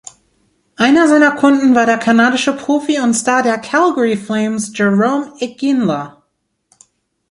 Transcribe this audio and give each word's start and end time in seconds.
Einer 0.77 1.07
seiner 1.07 1.29
Kunden 1.35 1.75
war 1.75 1.85
der 1.85 1.99
kanadische 1.99 2.53
Profi 2.57 2.97
und 2.99 3.13
Star 3.13 3.43
der 3.43 3.59
Calgary 3.59 4.17
Flames 4.17 4.71
Jarome 4.75 5.31
Iginla. 5.39 6.23